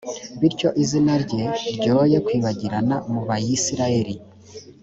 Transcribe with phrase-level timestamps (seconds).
[0.39, 1.43] bityo izina rye
[1.75, 4.15] ryoye kwibagirana mu bayisraheli.